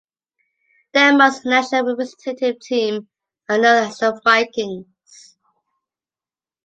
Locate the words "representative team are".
1.89-3.59